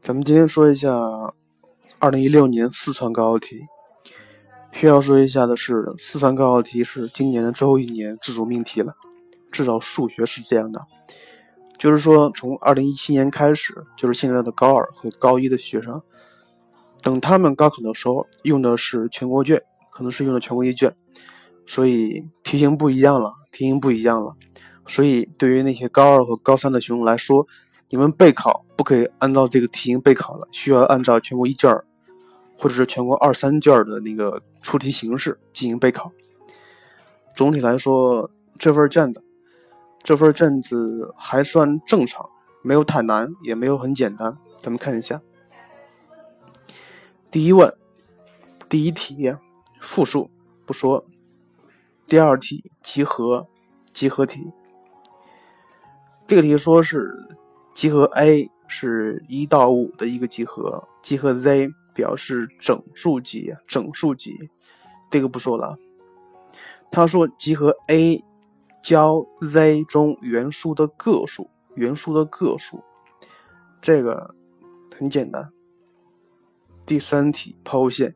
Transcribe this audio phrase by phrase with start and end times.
[0.00, 0.90] 咱们今天说一下
[1.98, 3.60] 二零一六年四川高考题。
[4.72, 8.94] 需要说一下的是，四川高考题是今年的最后一年自主命题了，
[9.50, 10.80] 至少数学是这样的。
[11.76, 16.00] 就是说，从二零一七年开始，就是现在的高二和高一的学生，
[17.02, 20.94] 等他们高考的时候用的是全国卷，可能是用的全国一卷，
[21.66, 24.34] 所以题型不一样了，题型不一样了。
[24.88, 27.46] 所以对于那些高二和高三的学生来说，
[27.88, 31.84] 你们备考不可以按照这个题型备考了，需要按照全国一卷儿。
[32.60, 36.10] 或者是全国二三卷的那个出题形式进行备考。
[37.32, 38.28] 总体来说，
[38.58, 39.22] 这份卷子，
[40.02, 42.28] 这份卷子还算正常，
[42.62, 44.36] 没有太难，也没有很简单。
[44.56, 45.22] 咱们看一下，
[47.30, 47.72] 第一问，
[48.68, 49.32] 第一题
[49.78, 50.28] 复数
[50.66, 51.06] 不说，
[52.08, 53.46] 第二题集合，
[53.92, 54.50] 集合题。
[56.28, 57.12] 这个题说是
[57.74, 61.70] 集合 A 是一到五的一个集合，集合 Z。
[61.94, 64.32] 表示整数集，整数集，
[65.10, 65.76] 这个不说了。
[66.92, 68.22] 他说集合 A
[68.80, 72.84] 交 Z 中元数的个数，元数的个数，
[73.80, 74.32] 这个
[74.96, 75.50] 很简单。
[76.86, 78.14] 第三题抛物线，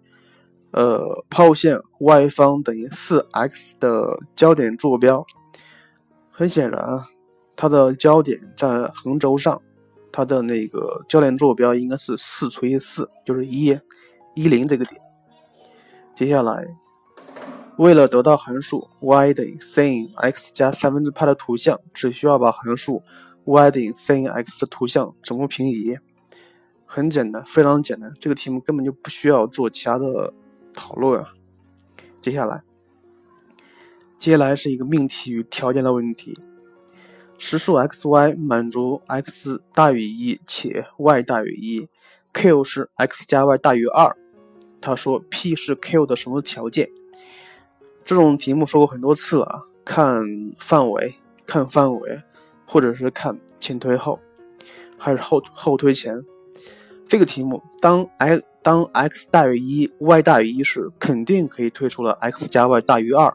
[0.71, 5.27] 呃，抛物线 y 方等于 4x 的焦点坐标，
[6.31, 7.09] 很显然啊，
[7.57, 9.61] 它的焦点在横轴上。
[10.15, 13.75] 它的那个焦点坐标应该是四除以四，就是一
[14.35, 15.01] 一零这个点。
[16.15, 16.67] 接下来，
[17.79, 23.03] 为了得到函数 y 等于 sin x 加三分之派的图像，只需要把函数
[23.47, 25.97] y 等于 sin x 的图像整个平移。
[26.85, 30.31] 很简单，非常简单，这个题目根本就不需要做其他的
[30.75, 31.31] 讨论啊。
[32.21, 32.63] 接下来，
[34.19, 36.39] 接下来是一个命题与条件的问题。
[37.45, 41.89] 实数 x y 满足 x 大于一且 y 大于一
[42.33, 44.17] ，q 是 x 加 y 大于二。
[44.81, 46.89] 他说 P 是 q 的什么条件？
[48.05, 50.23] 这种题目说过很多次了，啊看
[50.61, 52.23] 范围，看范围，
[52.65, 54.21] 或者是看前推后，
[54.97, 56.23] 还是后后推前。
[57.09, 63.35] 这个题目当 x 当 x 大于一，y 大于一时，肯定可以推出了 x 加 y 大于二。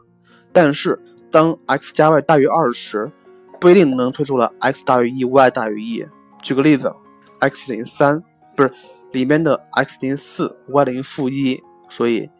[0.50, 0.98] 但是
[1.30, 3.12] 当 x 加 y 大于二时，
[3.60, 6.06] 不一定能推出了 x 大于一，y 大于一。
[6.42, 6.94] 举个例子
[7.40, 8.22] ，x 等于三，
[8.56, 8.72] 不是
[9.12, 12.30] 里面的 x 等于四，y 等于负一，所以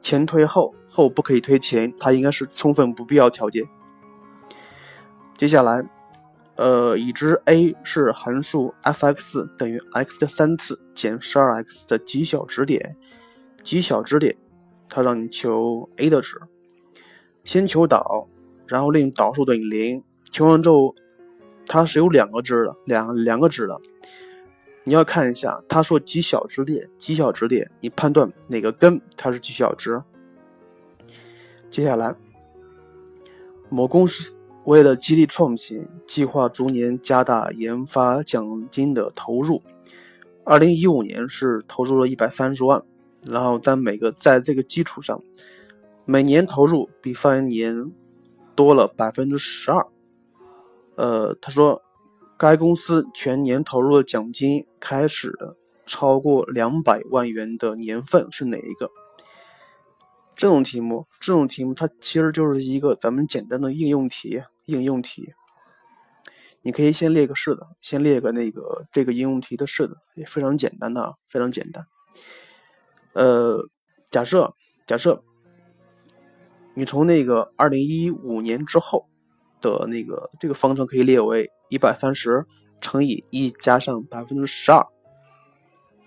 [0.00, 3.62] 前推后，后不可以推前，它应该是充分不必要条件。
[5.36, 5.84] 接下来，
[6.56, 12.96] 呃，已知 a 是函数 f(x) 等于 x 的三次减十二 x 的极小值点，
[13.62, 14.34] 极小值点，
[14.88, 16.40] 它让你求 a 的值，
[17.44, 18.26] 先求导，
[18.66, 20.02] 然后令导数等于零。
[20.32, 20.94] 求完之后，
[21.66, 23.78] 它是有两个值的，两两个值的。
[24.84, 30.02] 你要看一下，他说极小值列，极小值列，你判断哪个根它是极小值。
[31.70, 32.16] 接下来，
[33.68, 34.34] 某公司
[34.64, 39.62] 为了激励创新，计划逐年加大研发奖金的投入。
[40.44, 42.82] 二零一五年是投入了一百三十万，
[43.24, 45.22] 然后在每个在这个基础上，
[46.04, 47.92] 每年投入比上一年
[48.56, 49.86] 多了百分之十二。
[50.94, 51.82] 呃，他说，
[52.36, 55.32] 该公司全年投入的奖金开始
[55.86, 58.90] 超过两百万元的年份是哪一个？
[60.36, 65.32] 这种题目，这种题目它其实就是一个咱们简单的应用题，应用题。
[66.60, 71.86] 你可以先列个式子，先列个那个这个应用题的式子，也非常简单的，非常简单。
[73.14, 73.66] 呃，
[74.10, 74.54] 假设
[74.86, 75.22] 假设
[76.74, 79.08] 你从那个二零一五年之后。
[79.62, 82.44] 的那个这个方程可以列为一百三十
[82.82, 84.84] 乘以一加上百分之十二，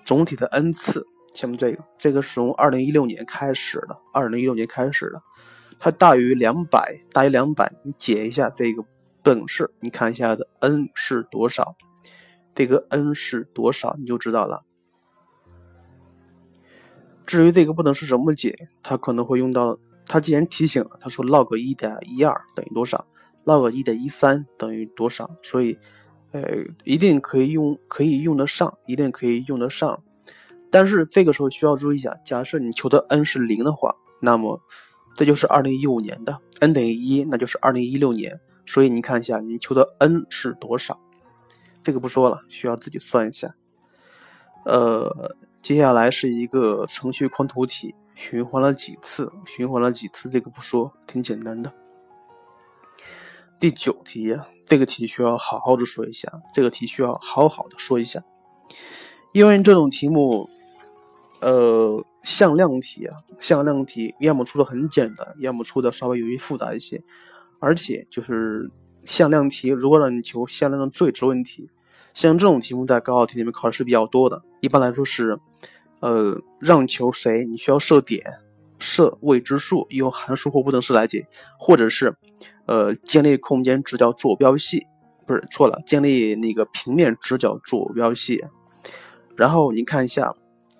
[0.05, 5.21] 总体的 n 次，像这个，这个是从二零一六年开始的，二零一六年开始的，
[5.79, 8.83] 它大于两百，大于两百，你解一下这个
[9.23, 11.75] 等式，你看一下的 n 是多少，
[12.53, 14.63] 这个 n 是多少，你就知道了。
[17.25, 23.07] 至于这个不等式怎么解，它可能会用到，它既然提醒了，他说 log 一点一二等于多少
[23.45, 25.29] ？log 一点一三等于多少？
[25.41, 25.77] 所以，
[26.31, 26.41] 呃，
[26.83, 30.03] 一定可以用，可以用得上，一定可以用得上。
[30.69, 34.59] 但是这个时候需要注意一下，假设你求的 n 是零的话，那么
[35.15, 38.41] 这就是二零一五年的 n 等于一，那就是二零一六年。
[38.65, 40.99] 所以你看一下，你求的 n 是多少？
[41.83, 43.55] 这个不说了，需要自己算一下。
[44.65, 49.31] 呃，接下来是一个程序框图题，循环了几次？
[49.45, 50.27] 循环了几次？
[50.27, 51.71] 这个不说，挺简单的。
[53.59, 58.23] 第九题，这个题需要好好的说一下，这个题需要好好的说一下，
[59.31, 60.49] 因为这种题目，
[61.39, 67.01] 呃，向量题啊，向量题要么出的很简单，要么出的稍微有些复杂一些，
[67.59, 68.69] 而且就是
[69.05, 71.69] 向量题，如果让你求向量的最值问题，
[72.13, 75.39] 像这种题目在高考题里面考试比较多的，一般来说是，
[76.01, 78.21] 呃，让求谁，你需要设点。
[78.79, 81.27] 设未知数，用函数或不等式来解，
[81.57, 82.15] 或者是，
[82.65, 84.85] 呃，建立空间直角坐标系，
[85.25, 88.43] 不是错了，建立那个平面直角坐标系。
[89.35, 90.35] 然后你看一下，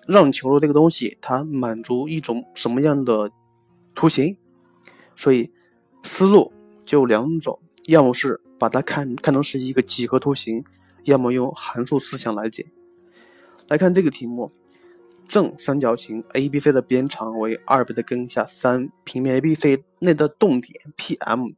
[0.06, 3.30] 让求的这个东西，它满足一种什么样的
[3.94, 4.36] 图形？
[5.14, 5.50] 所以
[6.02, 6.52] 思路
[6.84, 10.64] 就两种，要么是把它看看成是一个几何图形，
[11.04, 12.66] 要么用函数思想来解。
[13.68, 14.52] 来看这个题目。
[15.28, 21.54] 正三角形 ABC 的边长为二倍的根下三，平面 ABC 内的动点 PM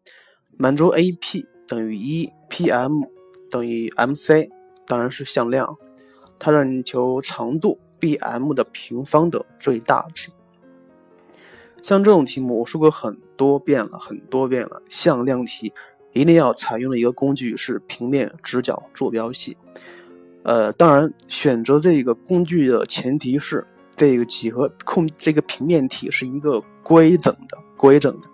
[0.56, 3.08] 满足 AP 等于一，PM
[3.50, 4.48] 等于 MC，
[4.86, 5.76] 当然是向量。
[6.38, 10.30] 它让你求长度 BM 的平方的最大值。
[11.82, 14.80] 像这种题目，我说过很多遍了，很多遍了。
[14.88, 15.72] 向量题
[16.12, 19.56] 一定要采用的一个工具是平面直角坐标系。
[20.48, 28.30] 呃，当然，选择这个工具的前提是这个几何空这个平面体是一个规整的、规整的，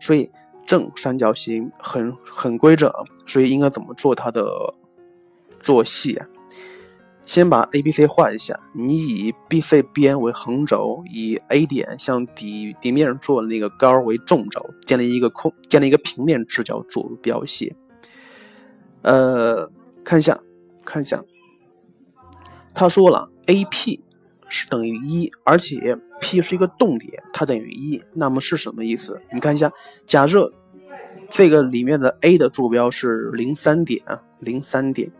[0.00, 0.30] 所以
[0.66, 2.90] 正三角形很很规整，
[3.26, 4.48] 所以应该怎么做它的
[5.60, 6.26] 做细啊？
[7.26, 17.76] 先把 A、B、C 画一下，你以 B、C 边为横轴，以 A 点向底底面做那个高为纵轴，建立一个空建立一个平面直角坐标系。
[19.02, 19.70] 呃，
[20.02, 20.40] 看一下，
[20.86, 21.22] 看一下。
[22.78, 23.98] 他说了，AP
[24.48, 29.20] 是等于一，而且 P 是一个动点，它等于一，那么是什么意思？
[29.32, 29.72] 你看一下，
[30.06, 30.52] 假设
[31.28, 35.10] 这个里面的 A 的坐标是零三点啊，零三点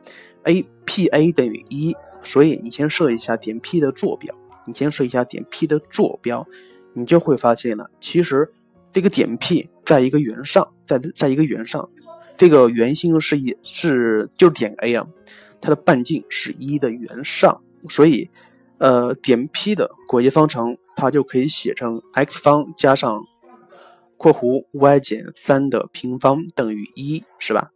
[0.44, 4.32] ，APA 等于一，所以你先设一下点 P 的坐标，
[4.64, 6.46] 你先设一下点 P 的坐标，
[6.92, 8.48] 你就会发现了，其实
[8.92, 11.90] 这个点 P 在一个圆上，在在一个圆上，
[12.36, 15.04] 这个圆心是一是就是点 A 啊。
[15.60, 18.30] 它的半径是一的圆上，所以，
[18.78, 23.20] 呃，点 P 的轨迹方程它就可以写成 x 方加上
[24.16, 27.70] 括弧 y 减三的平方等于一，是吧？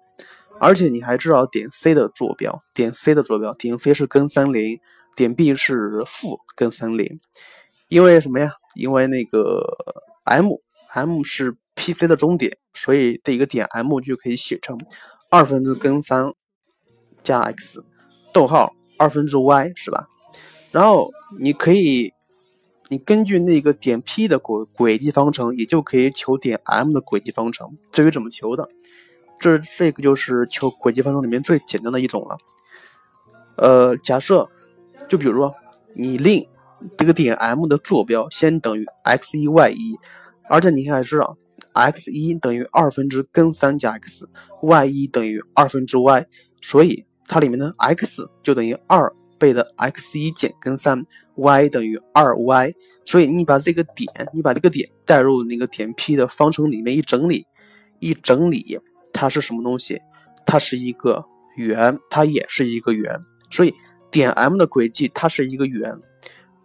[0.61, 4.79] 而且你还知道点 C 的坐标，点 C 的坐标，点 C 是根三零，
[5.17, 7.19] 点 B 是负根三零，
[7.89, 8.53] 因为什么呀？
[8.77, 9.65] 因为那个
[10.25, 10.53] M
[10.95, 14.79] M 是 PC 的中点，所以这一个点 M 就可以写成
[15.31, 16.33] 二分之根三。
[17.23, 17.85] 加 x，
[18.33, 20.09] 逗号二分之 y 是吧？
[20.71, 22.13] 然后你可以，
[22.89, 27.77] 你根据那个点 P 的轨轨迹方程，也就可以求点 M 的轨迹方程。
[27.91, 28.67] 至于怎么求的，
[29.39, 32.39] 这这个就是求轨迹方程里面最简单的一种了。
[33.57, 34.49] 呃，假设
[35.09, 35.55] 就比如说
[35.95, 36.49] 你令
[36.97, 39.99] 这个点 M 的坐标先等于 x 一 y 一，
[40.49, 41.37] 而且你还知道
[41.75, 46.27] x 一等于二分之根三加 x，y 一等于二分之 y，
[46.63, 47.05] 所以。
[47.33, 51.03] 它里面的 x 就等于二倍的 x 一减根三
[51.35, 52.71] ，y 等于二 y，
[53.07, 57.47] 所以你把这个点，你把这个点带入那个点 P 的方程里面一整理，
[58.01, 58.79] 一整理，
[59.15, 59.99] 它是什么东西？
[60.45, 61.25] 它是一个
[61.57, 63.19] 圆，它也是一个圆，
[63.51, 63.73] 所以
[64.11, 65.91] 点 M 的轨迹它是一个圆，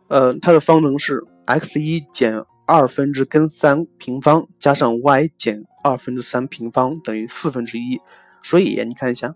[0.09, 8.01] 呃，它的方程是 x 一减二分之根三平方加上 y 减二分之三平方等于四分之一，
[8.43, 9.33] 所以你看一下。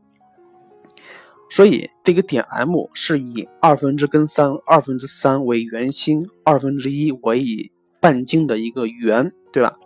[1.51, 9.77] 所以这个点 M 是以二分之根三二分之三为圆心，二分之一为以半径的一个圆，对吧？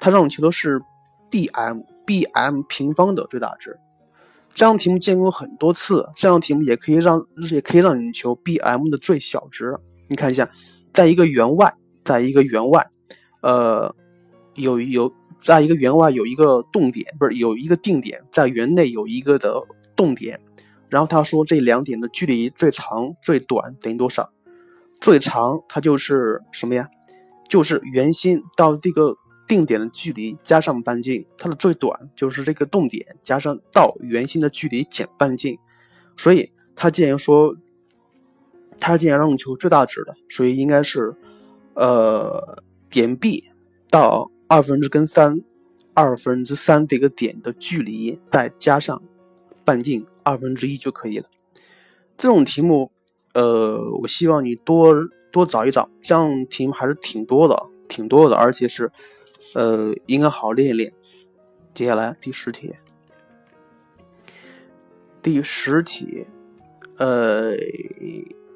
[0.00, 0.82] 它让我求的是
[1.30, 3.78] BM，BM 平方的最大值。
[4.52, 9.76] 这样题目见过很多次，这样题目也可以让也可以让你求 BM 的最小值。
[10.08, 10.50] 你看一下，
[10.92, 11.72] 在一个圆外，
[12.04, 12.84] 在一个圆外，
[13.42, 13.94] 呃，
[14.56, 19.62] 有有在一个圆外有一个动点，不是有一个定点，在圆内有一个的
[19.94, 20.40] 动点。
[20.96, 24.32] 然后他说这两点的距离最长最短等于多少？
[24.98, 26.88] 最长它就是什么呀？
[27.50, 29.14] 就是圆心到这个
[29.46, 35.58] 定点的距离加上半径，它的最短就是这个动点加上到圆心的距离减半径。
[36.16, 37.54] 所以他既然说，
[38.80, 41.14] 他既然让你求最大值的，所以应该是，
[41.74, 43.44] 呃，点 B
[43.90, 45.42] 到二分之根三
[45.92, 49.02] 二分之三这个点的距离再加上
[49.62, 50.06] 半径。
[50.26, 51.28] 二分之一就可以了。
[52.18, 52.90] 这种题目，
[53.32, 54.92] 呃，我希望你多
[55.30, 58.90] 多找一找，这样题目还是挺多的，挺多的，而且是，
[59.54, 60.92] 呃，应该好好练一练。
[61.72, 62.74] 接下来第十题。
[65.22, 66.26] 第十题，
[66.96, 67.54] 呃，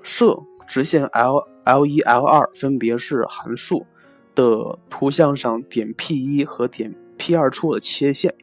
[0.02, 3.86] 设直线 L L 一 L 二分别是函数
[4.34, 8.34] 的图像上点 P 一和点 P 二处的切线，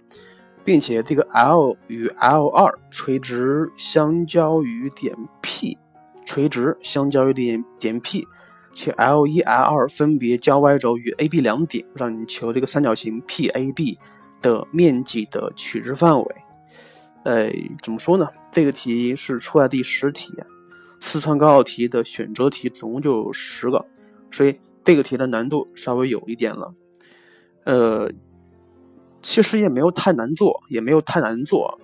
[0.67, 5.77] 并且这个 L 与 L 二垂直相交于点 P，
[6.25, 8.27] 垂直相交于点点 P，
[8.73, 13.97] 且 L 一 L 二分别交 Y 轴与 AB 两点，让你求这个三角形 PAB
[14.41, 16.35] 的面积的取值范围。
[17.23, 17.49] 呃，
[17.81, 18.27] 怎么说呢？
[18.51, 20.33] 这个题是出来第十题，
[20.99, 23.85] 四川高考题的选择题总共就有十个，
[24.29, 26.73] 所以这个题的难度稍微有一点了。
[27.63, 28.11] 呃，
[29.27, 31.77] 其实也没有太难做，也没有太难做。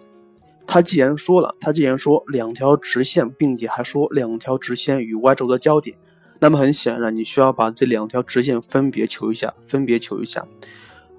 [0.66, 5.98] 他既然说了，他既然说两条直线，并且还说两条直线与 Y 轴的交点，
[6.40, 10.48] 那么很显然，你需要把这两条直线分别求一下，分别求一下，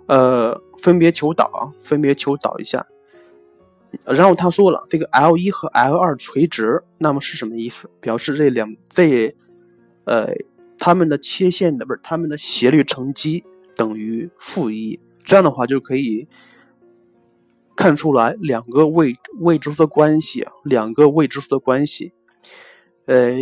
[0.07, 2.87] 呃，分别求导啊，分别求导一下。
[4.07, 7.91] 然后他说了，这个 L 一和 L 二垂直，那么是什么意思？
[8.01, 9.37] 表示这两这，
[10.05, 10.33] 呃，
[10.79, 13.45] 它们的切线的不是它们的斜率乘积
[13.77, 16.29] 等于负一，这样的话就可以
[17.75, 22.13] 看出来两个未未知数的关系，两个未知数的关系，
[23.07, 23.35] 呃，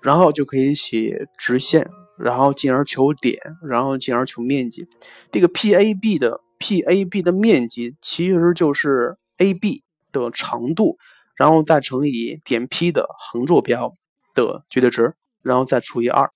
[0.00, 4.86] 然后就可以写直线，然后进而求点，然后进而求面积。
[5.32, 9.16] 这个 PAB 的 PAB 的面积其实就是。
[9.38, 10.96] AB 的长度，
[11.34, 13.92] 然后再乘以点 P 的横坐标
[14.32, 16.30] 的绝对值，然后再除以二。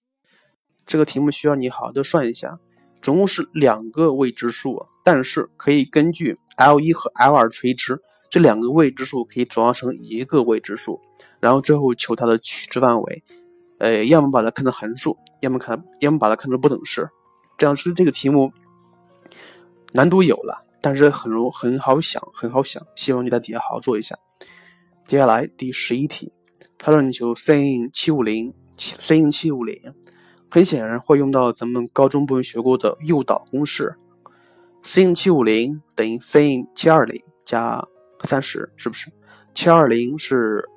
[0.85, 2.59] 这个题目需要你好好的算一下，
[3.01, 8.01] 总共是两个未知数，但是可以根据 L 一和 L 二垂直
[8.31, 11.01] 这两个未知数可以转化成一个未知数，
[11.41, 13.25] 然后最后求它的取值范围。
[13.79, 17.09] 呃，要么把它看成函数，要么看，要么把它看成不等式。
[17.57, 18.53] 这样是这个题目
[19.93, 20.65] 难度有了。
[20.81, 24.17] 但是很容很好想，很好想，希望你在底下好好做一下。
[25.05, 26.33] 接下来第十一题，
[26.79, 29.77] 他让你求 sin 七五零，sin 七五零，
[30.51, 33.97] 很显然会用到咱们高中部分学过的诱导公式
[34.83, 37.87] ，sin 七五零等于 sin 七二零加
[38.25, 39.13] 三十，是不是？
[39.55, 40.69] 七二零是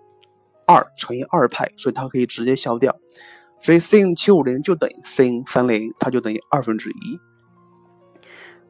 [0.66, 2.96] 二乘以二派，所以它可以直接消掉，
[3.60, 7.20] 所以 sin 七五零就等于 sin 三零，它就等于二分之一。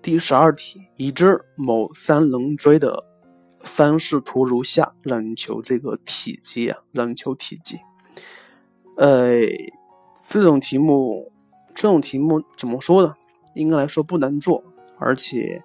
[0.02, 3.06] 第十二题，已知某三棱锥的
[3.60, 7.80] 方式图如下，让你求这个体积啊，让你求体积。
[8.98, 9.42] 呃，
[10.32, 11.30] 这种题目，
[11.76, 13.14] 这种题目怎么说呢？
[13.54, 14.64] 应该来说不难做，
[14.98, 15.62] 而且，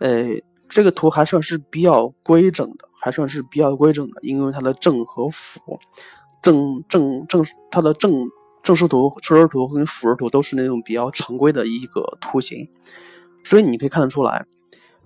[0.00, 0.24] 呃，
[0.68, 5.60] 这个图还算是比较规整的，还算是比较规整的，因为它的正和负，
[6.42, 8.28] 正正正，它的正
[8.60, 12.68] 正视图、侧视图跟俯视图都是那种比较常规的一个图形。
[13.44, 14.44] 所以你可以看得出来，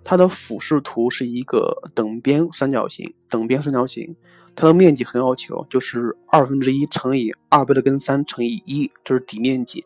[0.02, 4.16] 它的俯视图是一个等边三角形，等边三角形，
[4.54, 9.84] 它的面积很好求，就是二分之一乘以二倍的根三乘以一，这是底面积，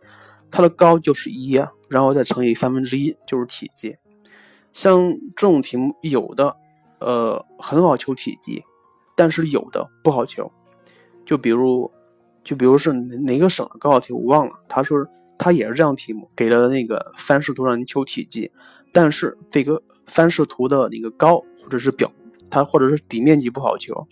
[0.50, 3.96] 它的高就是一，然后再乘以三分之一就是体积。
[4.72, 6.56] 像这种题目有的，
[7.00, 8.62] 呃，很好求体积，
[9.14, 10.50] 但是有的不好求，
[11.26, 11.90] 就比如，
[12.42, 15.06] 就比如是哪哪个省的高考题我忘了，他说。
[15.36, 18.52] 它也是这样题目，给了那个翻式图让你求体积，
[18.94, 22.10] 但是这个三视图的那个高或者是表，
[22.48, 24.06] 它或者是底面积不好求。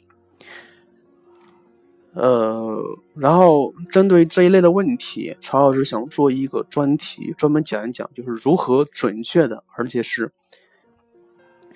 [2.15, 2.83] 呃，
[3.15, 10.31] 然后针对这一类的问题，曹老师想做一个专题，专门讲一讲，就是如何准确的，而且是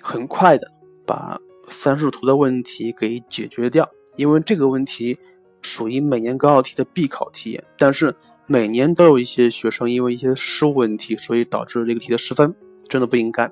[0.01, 0.69] 很快的
[1.05, 5.17] 把三视图的问题给解决掉，因为这个问题
[5.61, 8.13] 属于每年高考题的必考题，但是。
[8.49, 12.55] 每年都有一些学生因为一些失误问题，所以导致这个题的失分，
[12.89, 13.51] 真的不应该。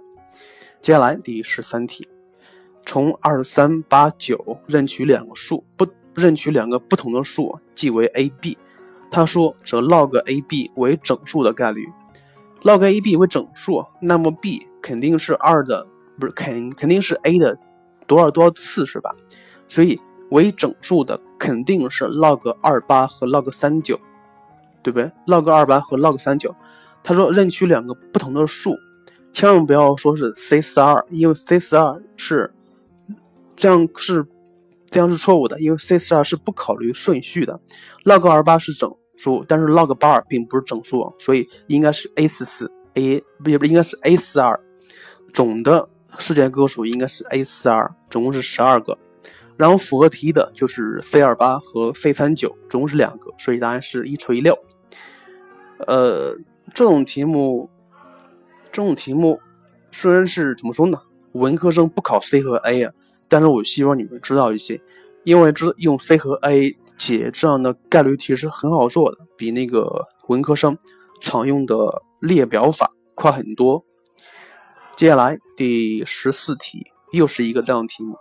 [0.81, 2.07] 接下来第十三题，
[2.85, 8.57] 从二三八九任取两个数，不任取两个不同的数，即为 a b。
[9.11, 11.87] 他说，则 log a b 为整数的概率
[12.63, 15.87] ，log a b 为整数，那么 b 肯定是二的，
[16.19, 17.57] 不是肯肯定是 a 的
[18.07, 19.15] 多少多少次是吧？
[19.67, 19.99] 所以
[20.31, 23.99] 为整数的肯定是 log 二八和 log 三九。
[24.83, 26.55] 对不对？log 二八和 log 三九，
[27.03, 28.75] 他说任取两个不同的数，
[29.35, 32.49] 千万不要说是 c 四二，因为 c 四二是
[33.53, 34.25] 这样是
[34.85, 37.59] 这样是错误的，因为 c 四二是不考虑顺序的。
[38.05, 44.57] log 二八是整数，但是 log 八二并不是整数，所以应该是 a 四四 a 不也不应该是 a 四二，
[45.33, 48.97] 总的事件个数应该是 a 四二，总共是十二个。
[49.57, 54.57] 然后符合题意的就是 c 二八和 c 三九，总共是两个，所以答案是一除以六。
[55.85, 56.37] 呃，
[56.73, 57.69] 这种题目，
[58.75, 59.39] 这种题目
[59.89, 61.01] 虽然是怎么说呢？
[61.31, 62.91] 文科生不考 C 和 A 啊，
[63.29, 64.81] 但是我希望你们知道一些，
[65.23, 70.77] 因为知用 C 和 A 解这样的概率题是很好做的，比那个文科生
[71.21, 73.81] 常用的列表法快很多。
[74.97, 78.17] 接下来第十四题又是一个这样的题目，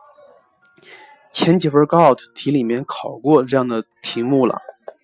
[1.33, 4.61] 前几份高考题里面考过这样的题目了，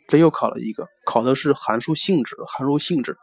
[0.07, 3.16] 这又考了一个，考的是函数性质，函数性质、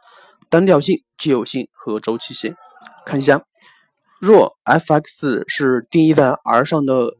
[0.48, 2.54] 单调性、奇偶性和周期性。
[3.04, 3.42] 看一下，
[4.20, 7.16] 若 f(x) 是定义在 R 上的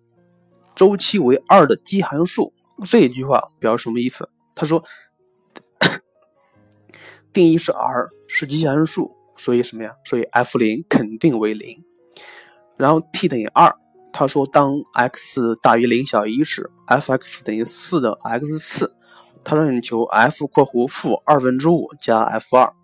[0.75, 2.52] 周期为二的奇函数，
[2.85, 4.28] 这一句话表示什么意思？
[4.54, 4.82] 他说，
[7.32, 9.14] 定义是 R 是奇函数。
[9.40, 9.94] 所以什么呀？
[10.04, 11.85] 所以 f 零肯定为零，
[12.76, 13.73] 然后 t 等于二。
[14.12, 18.97] 他说，当 x 大于零小于一时，f(x) 等于四的 x 次。
[19.44, 22.75] 他让你求 f 括弧负二分之五加 f 二。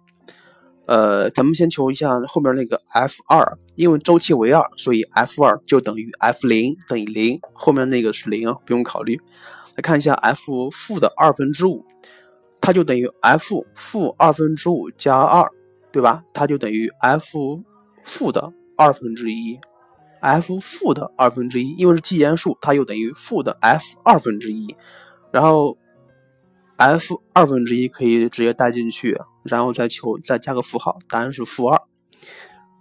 [0.86, 7.38] 呃，咱们先求一下后面那个 f 二，因为周期为二，所以 f 二就等于 f 零等于零。
[7.52, 9.20] 后面那个是零啊，不用考虑。
[9.76, 11.84] 来看一下 f 负的二分之五，
[12.60, 15.50] 它就等于 f 负二分之五加二。
[15.92, 16.24] 对吧？
[16.32, 17.62] 它就等于 f
[18.02, 19.56] 负的二分之一
[20.18, 24.74] ，f 负的二分之一，因为是奇函数，它又等于负的 f 二分之一，
[25.30, 25.78] 然后
[26.76, 31.80] f 二分之一可以直接带进去，然后再求再加个负号，答案是负二。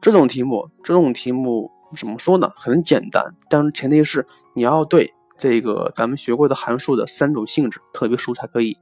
[0.02, 2.52] 这种题目，这种题目怎么说呢？
[2.56, 8.78] 很简单，但是前提是你要对这个咱们学过的函数的三种性质特别熟才可以：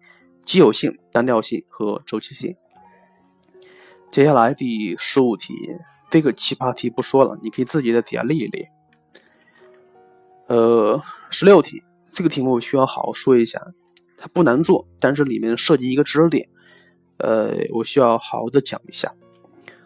[0.45, 2.55] 奇偶性、单调性和周期性。
[4.09, 5.53] 接下来第十五题，
[6.09, 8.69] 这个奇葩题不说了，你可以自己在底下列一列。
[10.47, 13.61] 呃，十六题，这个题目需要好好说一下，
[14.17, 16.49] 它不难做，但是里面涉及一个知识点，
[17.21, 19.13] 呃，我需要好好的讲一下。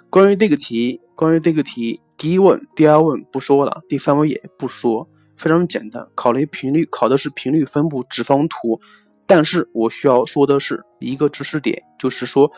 [0.10, 8.80] 关于这个题，关于这个题，第一问、第二问不说了，第三问也不说，非常简单，考虑频率，考的是频率分布直方图，
[9.28, 12.52] 但是我需要说的是一个知识点，就是说。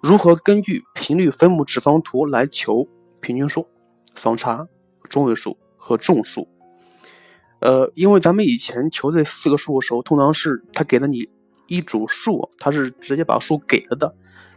[0.00, 2.86] 如何根据频率分布直方图来求
[3.20, 3.66] 平均数、
[4.14, 4.64] 方差、
[5.08, 6.46] 中位数和众数？
[7.58, 11.28] 呃，因为咱们以前求这四个数的时候，通常是他给了你
[11.68, 14.14] 一组数，它是直接把数给了的。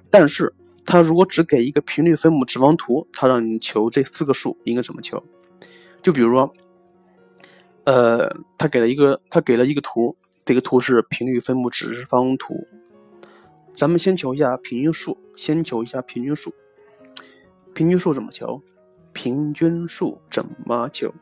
[0.10, 5.24] 但是它如果只给一个频率分母直方图，它让你求这四个数，应该怎么求？
[6.02, 6.52] 就比如说，
[7.84, 12.68] 呃，他给了一个，他给了一个图，这个图是频率分布直方图。
[13.76, 16.54] 咱们先求一下平均数，先求一下平均数。
[17.74, 18.62] 平均数怎么求？
[19.14, 21.14] 平均数怎么求？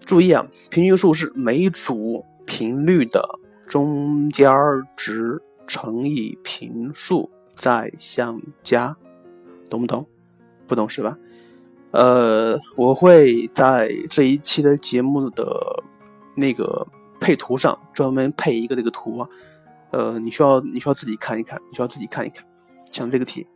[0.00, 3.26] 注意啊，平均数是每组频率的
[3.70, 4.52] 中间
[4.96, 8.96] 值乘以平数再相加，
[9.70, 10.04] 懂不懂？
[10.66, 11.16] 不懂是吧？
[11.92, 15.84] 呃，我会在这一期的节目的
[16.34, 16.84] 那个
[17.20, 19.28] 配图上专门配一个这个图啊。
[19.92, 22.44] 呃，你需要你需要自己看一看，你需要自己看一看，
[22.90, 23.46] 像这个题。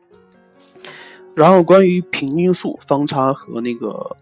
[1.34, 4.16] 然后关于平均数、方差和那个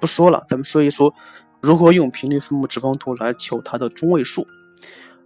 [0.00, 1.14] 不说了，咱们说一说
[1.60, 4.44] 如何用频率分布直方图来求它的中位数。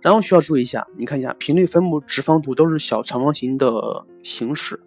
[0.00, 4.78] 然后需要注意一下，你看一下频率分布直方图都是小长方形的形式，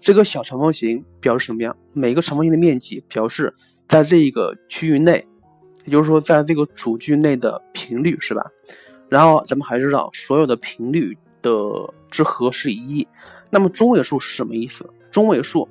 [0.00, 1.74] 这个小长方形表示什么呀？
[1.92, 3.54] 每个长方形的面积表示
[3.88, 5.26] 在这一个区域内，
[5.84, 8.46] 也就是说在这个主句内的频率，是吧？
[9.08, 13.06] 然后咱们还知道，所有的频率的之和是一。
[13.50, 14.88] 那么中位数是什么意思？
[15.10, 15.68] 中位数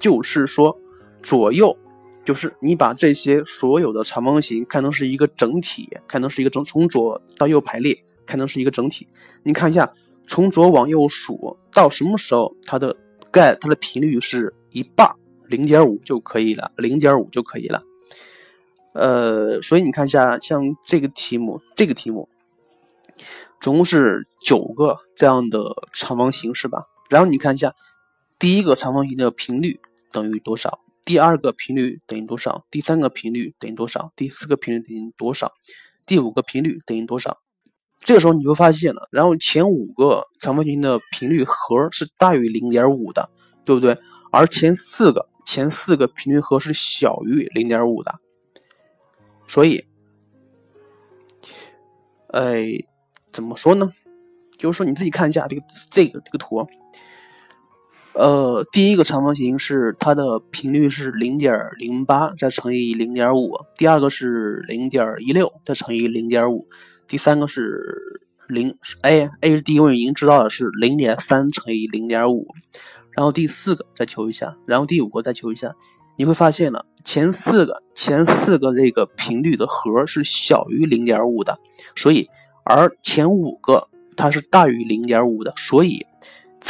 [0.00, 0.76] 就是说
[1.22, 1.76] 左右，
[2.24, 9.08] 就是你把这些所有的长方形看成是一个整体，看成是一个整从左到右排列，看成是一个整体。
[9.42, 9.92] 你看一下，
[10.26, 12.96] 从左往右数到什么时候它的
[13.30, 15.14] 概它的频率是一半，
[15.48, 17.82] 零点五就可以了，零点五就可以了。
[18.92, 22.28] 呃，所以你看一下，像这个题目，这个题目。
[23.60, 26.86] 总共是九个这样的长方形，是吧？
[27.08, 27.74] 然后你看一下，
[28.38, 29.80] 第一个长方形的频率
[30.10, 30.80] 等于多少？
[31.04, 32.66] 第二个频率等于多少？
[32.70, 34.12] 第三个频率等于多少？
[34.16, 35.52] 第四个频率等于多少？
[36.06, 37.38] 第五个频率等于多少？
[38.00, 43.28] 这个时候你就发现了，然后前五个长方形的频率和是大于零点五的，
[43.64, 43.98] 对不对？
[44.30, 48.18] 而前四个前四个频率和是小于零点五的，
[49.48, 49.84] 所以，
[52.28, 52.84] 哎。
[53.32, 53.92] 怎么说呢？
[54.58, 56.66] 就是说你自己看一下这个这个这个图，
[58.12, 66.66] 呃，第一个长方形是它的频率是零点零八，再乘以零点五；第二个是零点一六，再乘以零点五；
[67.06, 72.48] 第三个是零 a a 是第一位已经知道的是零点三乘以零点五，
[73.12, 75.72] 然后第四个再求一下，然后第五个再求一下，
[76.16, 81.58] 你会发现呢，前四个前四个这个频率的和是小于零点五的，
[81.94, 82.28] 所以
[82.64, 86.04] 而前五个它是大于零点五的，所以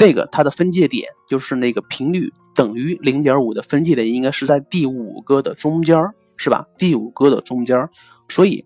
[0.01, 5.95] 这个它的分界点就是那个频率等于零点五的分界点应该是在第五个的中间
[6.39, 6.67] 是吧？
[6.79, 7.87] 第五个的中间
[8.27, 8.65] 所以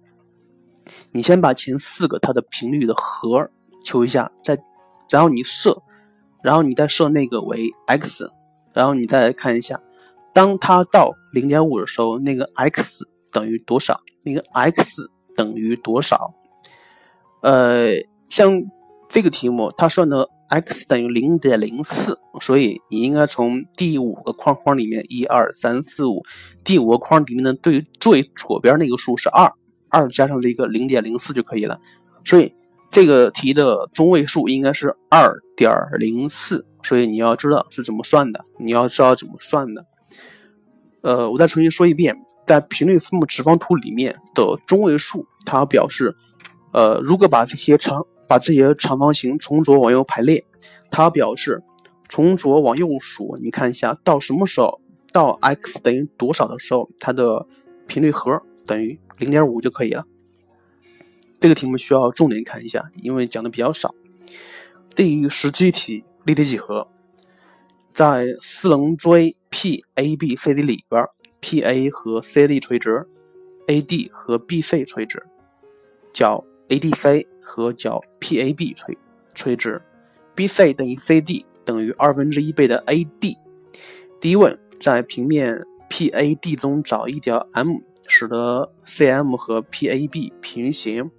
[1.10, 3.50] 你先把前四个它的频率的和
[3.84, 4.56] 求一下，再
[5.10, 5.82] 然后你设，
[6.40, 8.30] 然后你再设那个为 x，
[8.72, 9.80] 然后你再来看一下。
[10.32, 14.00] 当它到零点五的时候，那个 x 等于多少？
[14.22, 16.32] 那个 x 等于多少？
[17.40, 17.88] 呃，
[18.28, 18.62] 像
[19.14, 26.20] 这个题目，它算的 x 等于零点零四，所以你应该从第五个框框里面，一二三四五，
[26.64, 29.52] 第五个框里面的最最左边那个数是二，
[29.88, 31.78] 二加上这个零点零四就可以了。
[32.24, 32.52] 所以
[32.90, 39.86] 这个题的中位数应该是二点零四，所以你要知道是怎么算的，你要知道怎么算的。
[41.02, 46.16] 呃，我再重新说一遍，在频率分布直方图里面的中位数，它表示，
[46.72, 50.44] 呃，如果把这些长把这些长方形从左往右排列，
[50.90, 51.62] 它表示
[52.08, 54.80] 从左往右数，你看一下到什么时候，
[55.12, 57.46] 到 x 等于多少的时候，它的
[57.86, 60.04] 频率和等于零点五就可以了。
[61.40, 63.94] 这个题目需要重点看一下，因为讲的比较少。
[64.94, 66.88] 第十七题立体几何，
[67.92, 69.36] 在四棱锥。
[69.56, 71.06] P A B C D 里边
[71.38, 73.06] ，P A 和 C D 垂直
[73.68, 75.22] ，A D 和 B C 垂直，
[76.12, 78.96] 角 A D C 和角 P A B 垂
[79.34, 79.80] 垂直
[80.34, 83.36] ，B C 等于 C D 等于二分之一倍的 A D。
[84.20, 87.76] 第一问，在平面 P A D 中找一条 M，
[88.08, 91.10] 使得 C M 和 P A B 平行。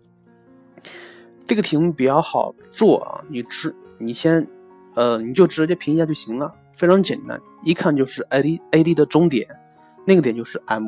[1.46, 4.48] 这个题目比较好做啊，你直你先，
[4.96, 6.52] 呃，你就直接平一下就行了。
[6.74, 9.48] 非常简单，一看就是 A D A D 的终点，
[10.06, 10.88] 那个点就是 M。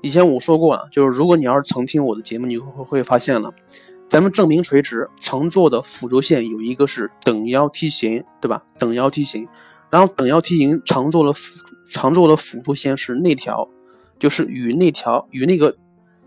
[0.00, 3.52] 以前我说过了，就是如果你要是常听我的节目，你会会发现了，
[4.08, 8.62] 咱们证明垂直常做的辅助线有一个是等腰梯形，对吧？
[8.78, 9.46] 等腰梯形，
[9.90, 13.68] 然后等腰梯形常做的辅常做的辅助线是那条，
[14.18, 15.76] 就是与那条与那个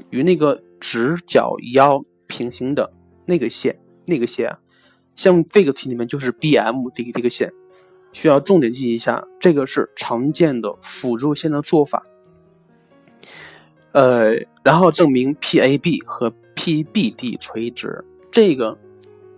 [0.09, 2.93] 与那个直角腰平行的
[3.25, 4.59] 那个线，那个线啊，
[5.15, 7.51] 像这个题里面就是 B M 这个这个线。
[8.13, 12.03] 需要重点记一下，这个是常见的辅助线的做法。
[13.93, 18.05] 呃，然后证明 PAB 和 PBD 垂直。
[18.31, 18.77] 这个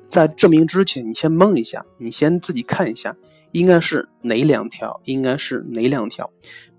[0.10, 3.16] 在证明之前，你先蒙一下，你先自己看一下，
[3.54, 5.00] 应该是哪两条？
[5.06, 6.30] 应该是哪两条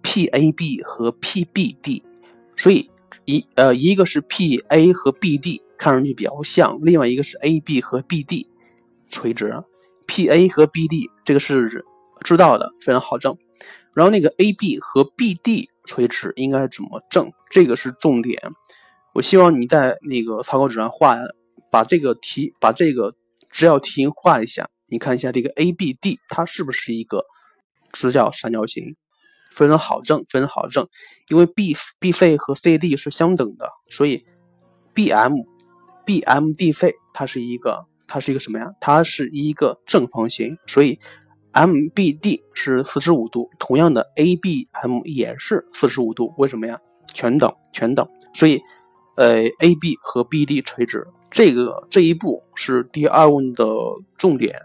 [0.02, 2.02] ？PAB 和 PBD。
[2.58, 2.90] 所以
[3.24, 8.46] 一呃，一个是 PA 和 BD，看上去比较像；另外一个是 AB 和 BD
[9.08, 9.64] 垂直。
[10.06, 11.82] P A 和 B D 这个是
[12.20, 13.34] 知道的，非常好证。
[13.94, 17.32] 然后那个 A B 和 B D 垂直应该怎么证？
[17.50, 18.38] 这个是重点。
[19.14, 21.16] 我希望你在那个草稿纸上画，
[21.70, 23.14] 把这个题，把这个
[23.50, 24.68] 直角题形画一下。
[24.88, 27.24] 你看一下这个 A B D，它是不是一个
[27.92, 28.96] 直角三角形？
[29.52, 30.88] 非常好证，非常好证。
[31.28, 34.24] 因为 B B C 和 C D 是相等的，所以
[34.92, 35.34] B M
[36.04, 37.86] B M D C 它是一个。
[38.06, 38.68] 它是一个什么呀？
[38.80, 41.00] 它是一个正方形，所以
[41.54, 43.48] MBD 是四十五度。
[43.58, 46.34] 同样的，ABM 也是四十五度。
[46.36, 46.78] 为什么呀？
[47.14, 48.06] 全等，全等。
[48.34, 48.60] 所以，
[49.16, 53.64] 呃，AB 和 BD 垂直，这个这一步是第二问的
[54.16, 54.60] 重点，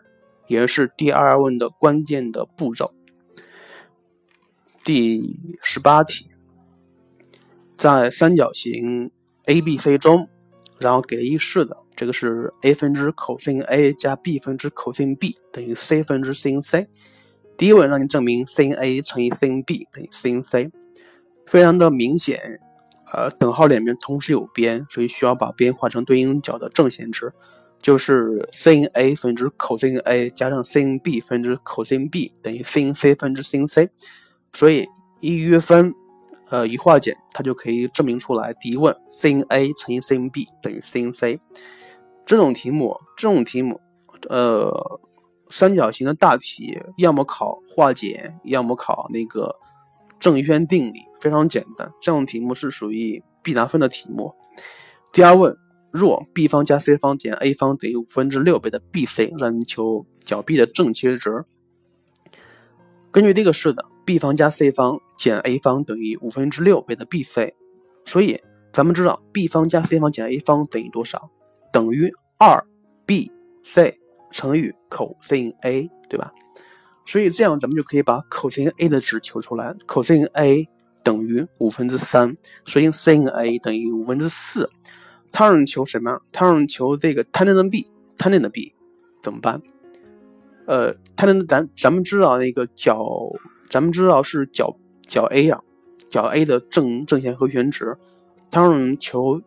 [0.48, 2.92] 也是第二问的关键的步骤。
[4.84, 6.32] 第十八题，
[7.78, 9.12] 在三角形
[9.46, 10.28] ABC 中，
[10.80, 11.78] 然后给了一式的。
[11.96, 16.88] 这个是 a 分之 cos A 加 b 分之 cos B 等于 c 分之 sin C。
[17.58, 20.72] 第一问让你证明 sin A 乘以 sin B 等于 sin C，
[21.46, 22.62] 非常的明显。
[23.12, 27.34] 呃，等号两边同时有边，所以需要把边画成对应角的正弦值，
[27.82, 33.41] 就是 sin A 分之 cos A 加上 sin B 分之 cos B 等于 sin C 分之
[33.41, 33.89] sin C。
[34.54, 34.88] 所以
[35.22, 35.93] 一约分，
[36.50, 38.54] 呃，一化简，它就可以证明出来。
[38.60, 41.39] 第一问 sin A 乘以 sin B 等于 sin C。
[42.26, 43.82] 这种题目，这种题目，
[44.30, 45.00] 呃，
[45.50, 49.56] 三角形的大题，要么考化简，要么考那个
[50.20, 51.92] 正弦定理，非常简单。
[52.02, 54.34] 这种题目是属于必拿分的题目。
[55.12, 55.58] 第二问，
[55.92, 61.46] 若 b 方加 c 方减 a 方等于五分之六倍的 bc，让你求角 B 的正切值。
[63.12, 67.54] 根据这个式的，b 方加 c 方减 a 方等于五分之六倍的 bc，
[68.06, 68.40] 所以
[68.72, 71.32] 咱们知道 b 方加 c 方减 a 方等于多少？
[71.74, 72.64] 等于二
[73.06, 73.32] b
[73.64, 73.98] c
[74.32, 76.32] 乘以 cos A，对吧？
[77.10, 79.74] 所以这样咱们就可以把 cosine A 的值求出来。
[79.88, 80.69] ，cosine A
[81.04, 84.69] 等于五分之三，所以 sin A 等于五分之四。
[85.32, 86.22] 他让你求什么？
[86.32, 88.76] 他让你求这个 tan n B，tan n B
[89.24, 89.60] 怎么办？
[90.67, 93.04] 呃，tan 咱咱们知道那个角，
[93.72, 95.60] 咱们知道是角角 A 啊，
[96.12, 97.98] 角 A 的正正弦和弦值，
[98.52, 99.41] 他让你求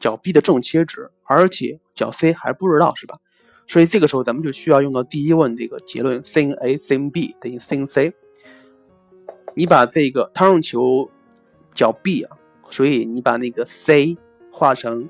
[0.00, 3.18] 角 B 的正切值，而且角 C 还不知道是吧？
[3.66, 8.12] 所以这个时候咱们就需要用到第一问这个结论：sin A sin B 等于 sin C。
[9.54, 11.10] 你把这个他让求
[11.74, 12.36] 角 B 啊，
[12.70, 14.16] 所以你把那个 C
[14.50, 15.08] 化成。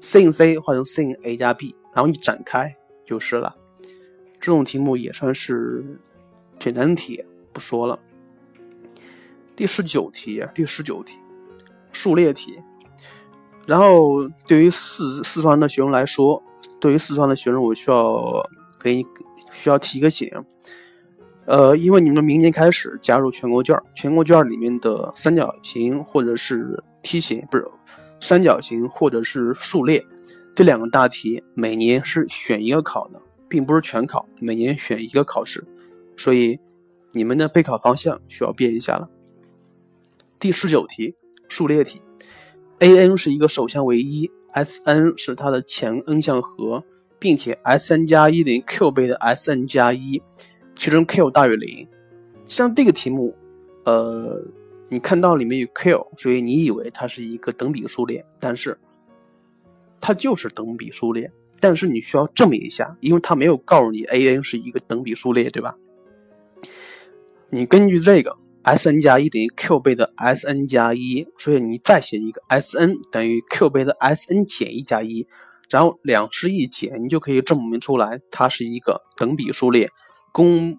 [0.00, 2.72] sin C 化成 sin A 加 B，然后你展开
[3.04, 3.56] 就是了。
[4.38, 5.98] 这种题目也算是
[6.60, 7.98] 简单题，不说了。
[9.56, 11.18] 第十九题，第十九题，
[11.90, 12.60] 数列题。
[13.66, 16.40] 然后对于四四川的学生来说，
[16.80, 18.48] 对于四川的学生，我需要
[18.80, 19.04] 给你
[19.50, 20.30] 需要提个醒。
[21.46, 27.66] 呃，因为你们明年开始加入全国卷，全国卷里面的三角形或者是梯形，不是。
[28.20, 30.04] 三角形或者是数列
[30.54, 35.64] 这两个大题，每年是选一个考的，并不是全考，每年选一个考试，
[36.16, 36.58] 所以
[37.12, 39.08] 你们的备考方向需要变一下了。
[40.38, 41.14] 第十九题，
[41.48, 42.02] 数列题
[42.80, 46.82] ，a_n 是一个首项为一，s_n 是它的前 n 项和，
[47.18, 50.22] 并且 s_n 加一等于 q 倍的 s_n 加一，
[50.76, 51.86] 其中 q 大于零。
[52.46, 53.34] 像这个题目，
[53.84, 54.44] 呃。
[54.90, 58.78] 你看到里面有 q，所以你以为它是一个等比数列，但是
[60.00, 61.30] 它就是等比数列。
[61.60, 65.76] 但是你需要证明一下，因为它没有告诉你 a_n 是一个等比数列，对吧？
[67.50, 68.34] 你根据这个
[68.76, 75.26] s_n 加一等于 q 倍的 s_n 加一，所以你再写一个 s_n 等于 q 倍的 s_n 减一加一，
[75.70, 79.88] 然后两式一减，你就可以证明出来它是一个等比数列，
[80.32, 80.76] 公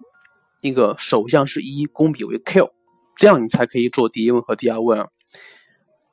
[0.60, 2.70] 一个首项是一，公比为 q。
[3.16, 5.08] 这样你才可以做第一问和第二问啊。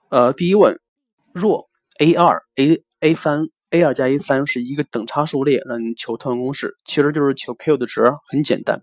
[0.09, 0.79] 呃，第一问，
[1.33, 8.81] 若 a 二 a a 三 a 二加 a 三是一个等差数列，那你求套用公式，其实就是求 q 的值，很简单。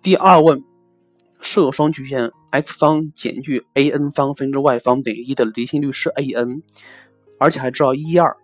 [0.00, 0.62] 第二问，
[1.40, 6.62] 设双曲线 x 方减去 a n 方分之 y 方等于一的离心率是 a n，
[7.38, 8.36] 而且还知道一二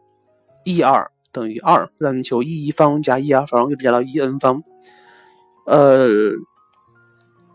[0.64, 4.62] e 二等于二，让你求 e 一方加 e 二方，又加到 e n 方。
[5.66, 6.08] 呃，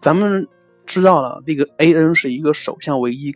[0.02, 0.48] 咱们。
[0.86, 3.32] 知道了，这个 a n 是一个首项为一，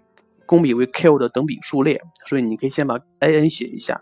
[0.48, 4.02] 公比为 q 的等比数列，所以你可以先把 a n 写一下。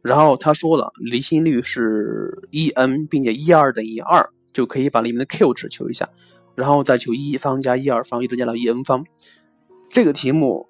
[0.00, 6.08] 然后他说了，离心率是 e n，并且 e 二等于二，就可以把里面的 q 值求一下，
[6.56, 9.04] 然后再求一方加一二方，一直加到一 n 方。
[9.88, 10.66] 这个题目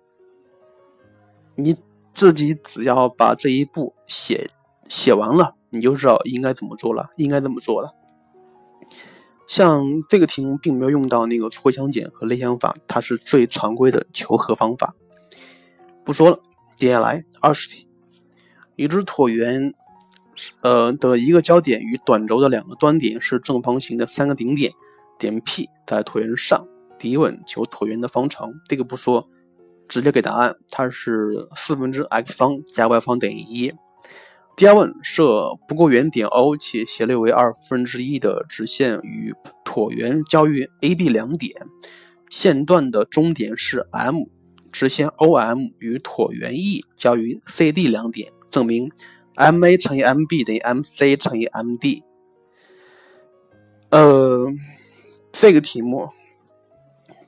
[1.54, 1.74] 你
[2.12, 4.46] 自己只要把这一步写
[4.88, 7.94] 写完了，你就知道应该怎么做了，应该怎么做了。
[9.46, 14.94] 像这个题目并没有用到那个错相减和类相法，它是最常规的求和方法。
[16.04, 16.40] 不说了，
[16.74, 17.88] 接下来二十题，
[18.74, 19.72] 已知椭圆，
[20.62, 24.72] 呃的一个交点与短轴的两个端点是正方形的三个顶点，
[25.18, 26.66] 点 P 在椭圆上。
[26.98, 29.28] 第一问求椭圆的方程，这个不说，
[29.86, 33.72] 直接给答案，它是四分之 x 方加 y 方等于一。
[34.56, 41.54] 第二问，设不过圆点 O 且斜率为二分之一的直线与椭圆交于 A、B 两点，
[42.30, 44.22] 线段的终点是 M，
[44.72, 48.90] 直线 OM 与椭圆 E 交于 C、D 两点，证明
[49.34, 52.02] MA 乘以 MB 等于 MC 乘以 MD。
[53.90, 54.46] 呃，
[55.38, 56.08] 这个题目，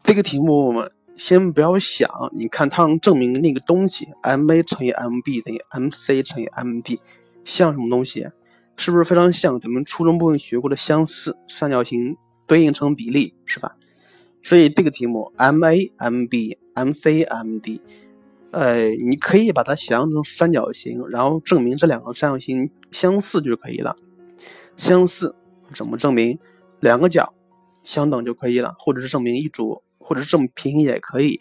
[0.03, 6.99] 这个题目我们先不要想，你看它能证明那个东西，MA 乘以 MB 等于 MC 乘以 MD。
[7.44, 8.27] 像什么东西？
[8.77, 12.16] 是不是非常像咱们初中部分学过的相似三角形
[12.47, 13.77] 对应成比例，是吧？
[14.42, 17.83] 所以这个题目 M A M B M C M D，
[18.53, 23.94] 呃，你可以把它想象成三角形，然后证明这两个三角形相似就可以了。
[24.79, 25.35] 相似
[25.75, 26.38] 怎么证明？
[26.81, 27.35] 两个角
[27.88, 31.40] 相等就可以了，或者是证明一组，或者是证明平行也可以。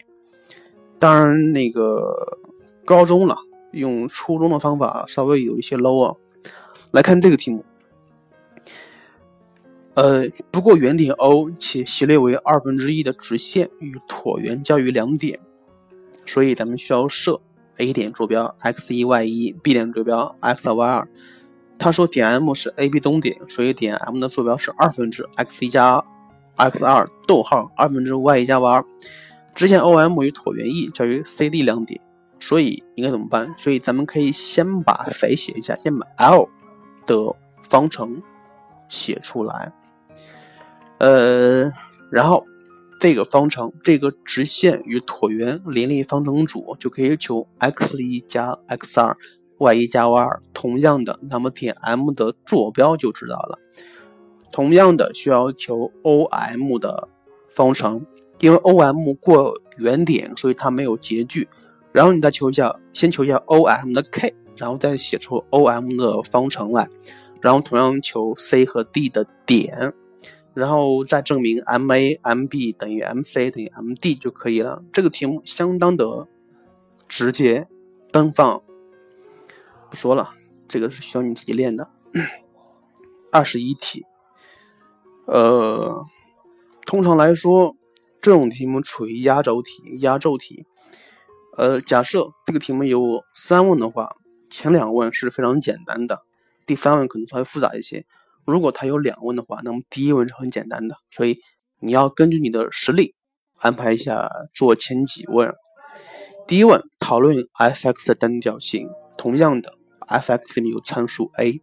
[0.98, 2.38] 当然，那个
[2.86, 3.36] 高中了。
[3.72, 6.16] 用初中的方法稍微有一些 low 啊。
[6.90, 7.62] 来看这个题目，
[9.92, 15.38] 呃，不过圆点 O 且斜率为二分之一的直线与椭圆交于两点，
[16.24, 17.42] 所以咱们需要设
[17.76, 21.06] A 点坐标 x 一 y 一，B 点坐标 x 二 y 二。
[21.78, 26.02] 他说点 M 是 AB 中点，所以点 M 的坐标是二分之 x 一加
[26.58, 28.84] x 二，逗号二分之 y 一加 y 二。
[29.54, 32.00] 直线 OM 与椭圆 E 交于 CD 两点。
[32.40, 33.52] 所以应该怎么办？
[33.58, 36.48] 所以咱们可以先把谁写一下，先把 L
[37.04, 38.22] 的方程
[38.88, 39.72] 写出来。
[40.98, 41.72] 呃，
[42.12, 42.44] 然后
[43.00, 49.16] 这个方程，这个直线与椭圆联立方程组，就可以求 x 一加 x 二
[49.58, 50.40] ，y 一加 y 二。
[50.54, 53.58] 同样的，那么点 M 的坐标就知道了。
[54.50, 57.08] 同样的，需要求 OM 的
[57.50, 58.04] 方程，
[58.40, 61.48] 因为 OM 过原点，所以它没有截距。
[61.92, 66.88] 然后你再求一下，先求一下 OM 的 k，然后再写出 OM 的方程来。
[67.40, 69.92] 然后同样求 C 和 D 的点。
[70.54, 74.82] 然后再证明 M A M B 等于 M C 等于 M D 就可以了。
[74.92, 76.26] 这个题目相当的
[77.06, 77.68] 直接
[78.10, 78.60] 奔放，
[79.88, 80.30] 不说了，
[80.66, 81.88] 这个是需要你自己练的。
[83.30, 84.04] 二十一题，
[85.30, 86.06] 呃，
[86.86, 87.76] 通常来说，
[88.22, 89.72] 这种题目处于压轴题。
[90.00, 90.64] 压轴题，
[91.58, 94.08] 呃，假设这个题目有三问的话，
[94.50, 96.22] 前两问是非常简单的，
[96.64, 98.06] 第三问可能稍微复杂一些。
[98.46, 101.38] 如果它有两问的话，那么第一问是很简单的，所以
[101.78, 103.14] 你要根据你的实力
[103.58, 105.54] 安排一下做前几问。
[106.46, 108.88] 第一问讨论 f(x) 的单调性，
[109.18, 109.74] 同样的
[110.06, 111.60] f(x) 里面有参数 a，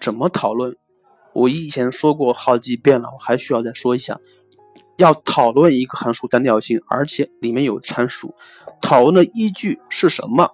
[0.00, 0.76] 怎么讨论？
[1.34, 4.18] 我以前说过好几遍了，我还需要再说一下。
[4.96, 8.34] 要讨论一个函数单调性，而且里面有参数，
[8.80, 10.50] 讨论的依据是什么？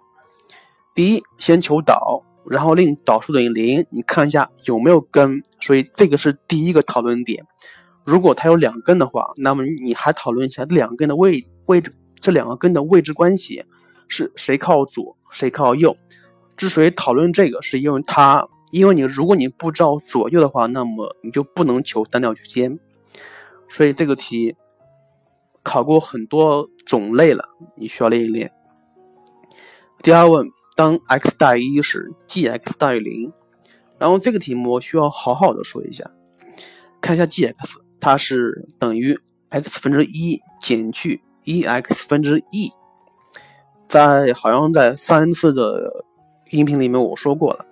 [0.94, 2.22] 第一，先求导。
[2.48, 7.44] 然后令导数等于零，你看一下有没有根，所以这个是第一个讨论点。
[8.04, 13.64] 如果它有两根的话，那么你还讨论一下这两根的位位置，这两个根的位置关系
[14.06, 15.96] 是谁靠左，谁靠右。
[16.56, 22.78] 之所以讨论这个，是因为它，因为你如果你不知道左右的话，那么你就不能求单调区间。
[23.68, 24.56] 所以这个题
[25.62, 27.44] 考过很多种类了，
[27.76, 28.52] 你需要练一练。
[30.02, 30.48] 第二问。
[30.78, 33.32] 当 x 大于一时，g(x) 大于零。
[33.98, 36.04] 然后这个题目我需要好好的说一下，
[37.00, 37.54] 看一下 g(x)，
[37.98, 42.70] 它是等于 x 分之一减去一 x 分之 e。
[43.88, 46.04] 在好像在三次的
[46.50, 47.64] 音频里面我说过了，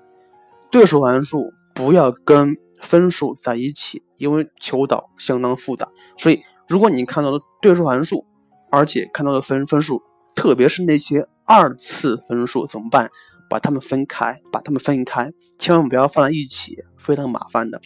[0.74, 5.88] 对数函数不要跟分数在一起，因为求导相当复杂。
[6.18, 8.26] 所以如果你看到的对数函数，
[8.72, 10.02] 而且看到的分分数，
[10.34, 11.28] 特别是那些。
[11.46, 13.08] 二次分数怎么办？
[13.48, 17.80] 把它们分开，把它们分开，千万不要放在一起，非常麻烦的。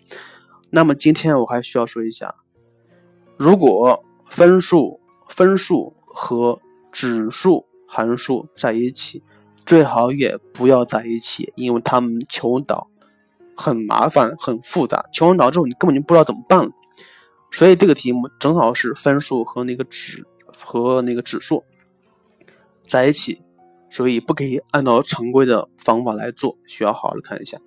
[0.71, 2.37] 那么今天我还需要说一下，
[3.37, 6.59] 如果分数、分数和
[6.91, 9.23] 指数函数在一起，
[9.69, 12.89] 最好也不要在一起，因为他们求导
[13.55, 15.05] 很麻烦、很复杂。
[15.13, 16.71] 求完导之后，你根本就不知道怎么办了。
[17.53, 21.63] 所以这个题目正好是分数和那个指和那个指数
[22.87, 23.43] 在一起。
[23.91, 27.59] 所以不可以按照常规的方法来做，需要好好的看一下。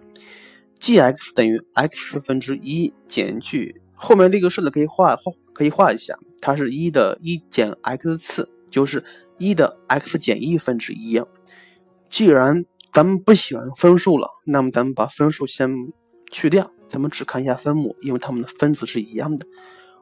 [0.79, 9.03] g(x) 等于 x 分之一减去后面那个式子可以画画，可以画一下，它是一的一减 x 次，就是
[9.37, 11.21] 一的 x 减一分之一。
[12.12, 15.69] 既然咱们不喜欢分数了，那么咱们把分数先
[16.30, 19.47] 去掉，咱们只看一下分母，因为它们的分子是一样的，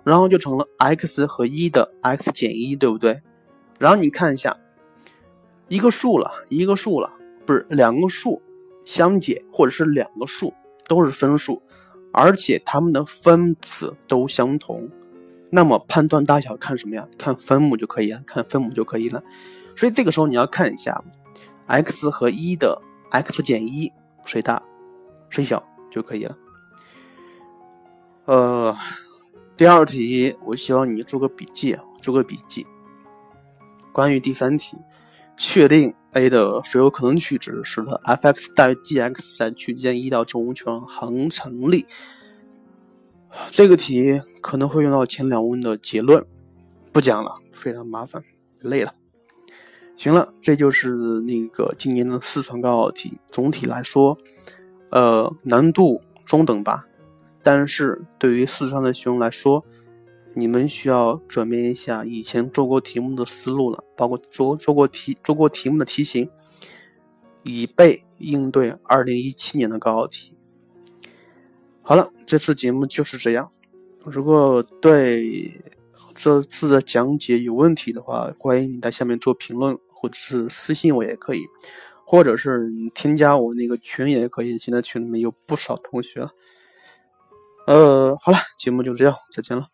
[0.04, 3.22] 然后就成了 x 和一的 x 减一，对不对？
[3.78, 4.58] 然后你看一下。
[5.68, 7.14] 一个数了，一个数了，
[7.46, 8.42] 不是两个数
[8.86, 10.52] 相减，或者是两个数
[10.88, 11.62] 都是分数，
[12.12, 14.90] 而且它们的分子都相同，
[15.52, 17.08] 那么判断大小看什么呀？
[17.20, 19.24] 看分母就可以了，看分母就可以了。
[19.76, 21.04] 所以这个时候你要看一下
[21.70, 23.90] ，x 和一的 x 减一
[24.26, 24.62] 谁大
[25.30, 26.38] 谁小就可以了。
[28.26, 28.78] 呃，
[29.56, 32.68] 第二题我希望你做个笔记，做个笔记。
[33.94, 34.78] 关于第三题。
[35.42, 41.86] 确定 a 的所有可能取值，使得 f(x) 大于 g(x) 在区间一到正无穷恒成立。
[43.50, 46.26] 这个题可能会用到前两问的结论，
[46.92, 48.22] 不讲了，非常麻烦，
[48.60, 48.94] 累了。
[50.00, 50.96] 行了，这就是
[51.28, 53.18] 那个今年的四川高考题。
[53.30, 54.18] 总体来说，
[54.92, 56.88] 呃，难度中等吧，
[57.44, 59.66] 但是对于四川的学生来说。
[60.36, 66.30] 你们需要转变一下以前做过题目的思路了，包括做做过题做过题目的题型，
[67.44, 70.34] 以备应对二零一七年的高考题。
[71.82, 73.52] 好了，这次节目就是这样。
[74.06, 75.60] 如果对
[76.14, 81.46] 这次的讲解有问题的话，欢迎你在下面做评论，或者是私信我也可以，
[82.06, 84.58] 或者是你添加我那个群也可以。
[84.58, 86.30] 现在群里面有不少同学。
[87.68, 89.68] 呃，好了，节目就这样，再见了。